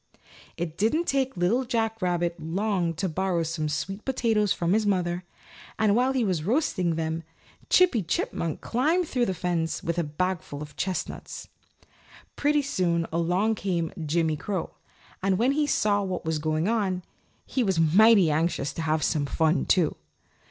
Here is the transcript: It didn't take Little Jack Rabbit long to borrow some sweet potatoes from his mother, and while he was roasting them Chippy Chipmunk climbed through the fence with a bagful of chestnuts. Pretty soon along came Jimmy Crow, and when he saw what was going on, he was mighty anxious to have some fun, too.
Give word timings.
It 0.57 0.79
didn't 0.79 1.03
take 1.05 1.37
Little 1.37 1.63
Jack 1.63 2.01
Rabbit 2.01 2.39
long 2.39 2.95
to 2.95 3.07
borrow 3.07 3.43
some 3.43 3.69
sweet 3.69 4.03
potatoes 4.03 4.51
from 4.51 4.73
his 4.73 4.83
mother, 4.87 5.25
and 5.77 5.95
while 5.95 6.11
he 6.13 6.23
was 6.23 6.43
roasting 6.43 6.95
them 6.95 7.21
Chippy 7.69 8.01
Chipmunk 8.01 8.61
climbed 8.61 9.07
through 9.07 9.27
the 9.27 9.35
fence 9.35 9.83
with 9.83 9.99
a 9.99 10.03
bagful 10.03 10.59
of 10.59 10.75
chestnuts. 10.75 11.49
Pretty 12.35 12.63
soon 12.63 13.05
along 13.13 13.53
came 13.53 13.93
Jimmy 14.03 14.35
Crow, 14.37 14.71
and 15.21 15.37
when 15.37 15.51
he 15.51 15.67
saw 15.67 16.01
what 16.01 16.25
was 16.25 16.39
going 16.39 16.67
on, 16.67 17.03
he 17.45 17.61
was 17.63 17.79
mighty 17.79 18.31
anxious 18.31 18.73
to 18.73 18.81
have 18.81 19.03
some 19.03 19.27
fun, 19.27 19.67
too. 19.67 19.95